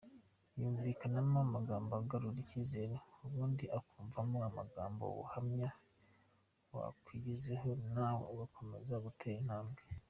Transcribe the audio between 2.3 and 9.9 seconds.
icyizere ubundi ukumvamo amagambo y’ubuhamya wakwigiraho nawe ugakomeza gutera intambwe.